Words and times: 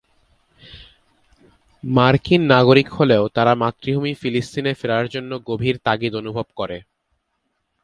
মার্কিন 1.83 2.41
নাগরিক 2.45 2.87
হলেও 2.93 3.23
তারা 3.27 3.53
মাতৃভূমি 3.55 4.13
ফিলিস্তিনে 4.13 4.71
ফেরার 4.73 5.05
জন্য 5.07 5.31
গভীর 5.47 5.75
তাগিদ 5.85 6.13
অনুভব 6.15 6.47
করে। 6.55 6.77